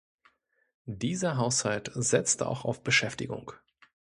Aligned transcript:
Dieser 0.87 1.37
Haushalt 1.37 1.91
setzt 1.93 2.41
auch 2.41 2.65
auf 2.65 2.81
Beschäftigung. 2.81 3.51